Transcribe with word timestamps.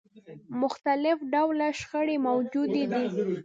مختلف 0.61 1.17
ډوله 1.33 1.67
شخړې 1.79 2.15
موجودې 2.27 2.83
دي. 2.91 3.03